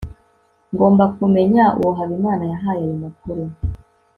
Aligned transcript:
ngomba 0.73 1.03
kumenya 1.15 1.65
uwo 1.79 1.91
habimana 1.99 2.43
yahaye 2.51 2.81
ayo 2.85 2.95
makuru 3.03 3.43